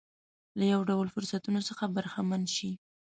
[0.57, 2.71] له یو ډول فرصتونو څخه برخمن شي.